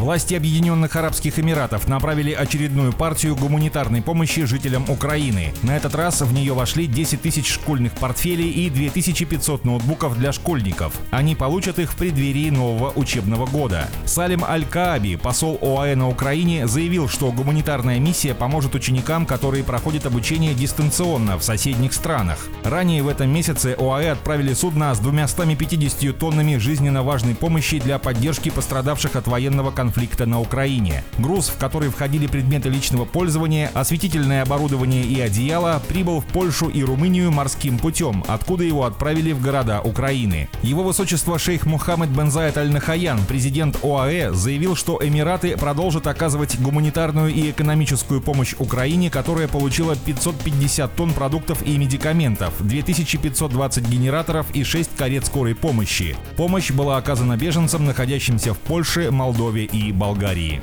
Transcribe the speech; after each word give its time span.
Власти 0.00 0.32
Объединенных 0.32 0.96
Арабских 0.96 1.38
Эмиратов 1.38 1.86
направили 1.86 2.32
очередную 2.32 2.94
партию 2.94 3.36
гуманитарной 3.36 4.00
помощи 4.00 4.46
жителям 4.46 4.88
Украины. 4.88 5.52
На 5.62 5.76
этот 5.76 5.94
раз 5.94 6.22
в 6.22 6.32
нее 6.32 6.54
вошли 6.54 6.86
10 6.86 7.20
тысяч 7.20 7.46
школьных 7.52 7.92
портфелей 7.92 8.48
и 8.48 8.70
2500 8.70 9.66
ноутбуков 9.66 10.16
для 10.16 10.32
школьников. 10.32 10.94
Они 11.10 11.34
получат 11.34 11.78
их 11.78 11.92
в 11.92 11.96
преддверии 11.96 12.48
нового 12.48 12.92
учебного 12.96 13.44
года. 13.44 13.90
Салим 14.06 14.42
Аль-Кааби, 14.42 15.16
посол 15.16 15.58
ОАЭ 15.60 15.96
на 15.96 16.08
Украине, 16.08 16.66
заявил, 16.66 17.06
что 17.06 17.30
гуманитарная 17.30 17.98
миссия 17.98 18.34
поможет 18.34 18.74
ученикам, 18.74 19.26
которые 19.26 19.64
проходят 19.64 20.06
обучение 20.06 20.54
дистанционно 20.54 21.36
в 21.36 21.44
соседних 21.44 21.92
странах. 21.92 22.38
Ранее 22.64 23.02
в 23.02 23.08
этом 23.08 23.28
месяце 23.28 23.76
ОАЭ 23.78 24.12
отправили 24.12 24.54
судно 24.54 24.94
с 24.94 24.98
250 24.98 26.18
тоннами 26.18 26.56
жизненно 26.56 27.02
важной 27.02 27.34
помощи 27.34 27.78
для 27.78 27.98
поддержки 27.98 28.48
пострадавших 28.48 29.14
от 29.14 29.26
военного 29.26 29.70
конфликта 29.70 29.89
конфликта 29.90 30.24
на 30.24 30.40
Украине. 30.40 31.02
Груз, 31.18 31.48
в 31.48 31.58
который 31.58 31.88
входили 31.88 32.28
предметы 32.28 32.68
личного 32.68 33.04
пользования, 33.04 33.72
осветительное 33.74 34.42
оборудование 34.42 35.02
и 35.02 35.20
одеяло, 35.20 35.82
прибыл 35.88 36.20
в 36.20 36.26
Польшу 36.26 36.68
и 36.68 36.84
Румынию 36.84 37.32
морским 37.32 37.76
путем, 37.76 38.22
откуда 38.28 38.62
его 38.62 38.84
отправили 38.84 39.32
в 39.32 39.42
города 39.42 39.80
Украины. 39.80 40.48
Его 40.62 40.84
высочество 40.84 41.40
шейх 41.40 41.66
Мухаммед 41.66 42.08
Бензайт 42.10 42.56
Аль-Нахаян, 42.56 43.18
президент 43.26 43.78
ОАЭ, 43.82 44.32
заявил, 44.32 44.76
что 44.76 45.00
Эмираты 45.02 45.56
продолжат 45.56 46.06
оказывать 46.06 46.60
гуманитарную 46.60 47.34
и 47.34 47.50
экономическую 47.50 48.20
помощь 48.20 48.54
Украине, 48.60 49.10
которая 49.10 49.48
получила 49.48 49.96
550 49.96 50.94
тонн 50.94 51.12
продуктов 51.14 51.66
и 51.66 51.76
медикаментов, 51.76 52.54
2520 52.60 53.88
генераторов 53.88 54.46
и 54.54 54.62
6 54.62 54.94
карет 54.96 55.26
скорой 55.26 55.56
помощи. 55.56 56.16
Помощь 56.36 56.70
была 56.70 56.96
оказана 56.96 57.36
беженцам, 57.36 57.86
находящимся 57.86 58.54
в 58.54 58.58
Польше, 58.58 59.10
Молдове 59.10 59.64
и 59.72 59.92
Болгарии. 59.92 60.60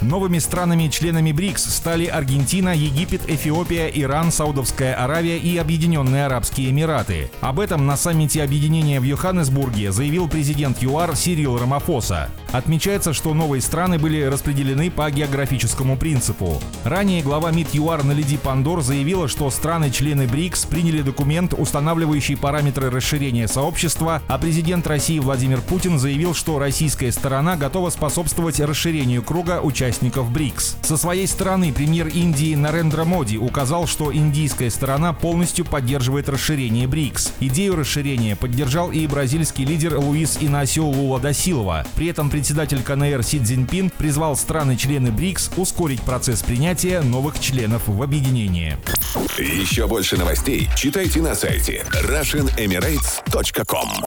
Новыми 0.00 0.38
странами-членами 0.38 1.32
БРИКС 1.32 1.74
стали 1.74 2.06
Аргентина, 2.06 2.74
Египет, 2.74 3.28
Эфиопия, 3.28 3.88
Иран, 3.88 4.30
Саудовская 4.30 4.94
Аравия 4.94 5.38
и 5.38 5.56
Объединенные 5.56 6.26
Арабские 6.26 6.70
Эмираты. 6.70 7.30
Об 7.40 7.58
этом 7.58 7.86
на 7.86 7.96
саммите 7.96 8.42
объединения 8.42 9.00
в 9.00 9.04
Йоханнесбурге 9.04 9.92
заявил 9.92 10.28
президент 10.28 10.82
ЮАР 10.82 11.16
Сирил 11.16 11.58
Рамафоса. 11.58 12.28
Отмечается, 12.52 13.12
что 13.12 13.34
новые 13.34 13.60
страны 13.60 13.98
были 13.98 14.22
распределены 14.22 14.90
по 14.90 15.10
географическому 15.10 15.96
принципу. 15.96 16.60
Ранее 16.84 17.22
глава 17.22 17.50
МИД 17.50 17.74
ЮАР 17.74 18.04
Налиди 18.04 18.36
Пандор 18.36 18.82
заявила, 18.82 19.28
что 19.28 19.50
страны-члены 19.50 20.26
БРИКС 20.26 20.66
приняли 20.66 21.02
документ, 21.02 21.52
устанавливающий 21.52 22.36
параметры 22.36 22.90
расширения 22.90 23.48
сообщества, 23.48 24.22
а 24.28 24.38
президент 24.38 24.86
России 24.86 25.18
Владимир 25.18 25.60
Путин 25.60 25.98
заявил, 25.98 26.34
что 26.34 26.58
российская 26.58 27.10
сторона 27.10 27.56
готова 27.56 27.90
способствовать 28.06 28.60
расширению 28.60 29.22
круга 29.22 29.60
участников 29.60 30.30
БРИКС. 30.30 30.76
Со 30.82 30.96
своей 30.96 31.26
стороны 31.26 31.72
премьер 31.72 32.06
Индии 32.06 32.54
Нарендра 32.54 33.04
Моди 33.04 33.36
указал, 33.36 33.88
что 33.88 34.14
индийская 34.14 34.70
сторона 34.70 35.12
полностью 35.12 35.64
поддерживает 35.64 36.28
расширение 36.28 36.86
БРИКС. 36.86 37.32
Идею 37.40 37.74
расширения 37.74 38.36
поддержал 38.36 38.92
и 38.92 39.04
бразильский 39.08 39.64
лидер 39.64 39.98
Луис 39.98 40.38
Инасио 40.40 40.86
Лула 40.86 41.18
да. 41.18 41.32
При 41.96 42.06
этом 42.06 42.30
председатель 42.30 42.82
КНР 42.82 43.24
Си 43.24 43.40
Цзиньпин 43.40 43.90
призвал 43.90 44.36
страны-члены 44.36 45.10
БРИКС 45.10 45.50
ускорить 45.56 46.02
процесс 46.02 46.42
принятия 46.42 47.00
новых 47.00 47.40
членов 47.40 47.88
в 47.88 48.02
объединение. 48.02 48.78
Еще 49.36 49.88
больше 49.88 50.16
новостей 50.16 50.68
читайте 50.76 51.20
на 51.20 51.34
сайте 51.34 51.84
RussianEmirates.com 51.90 54.05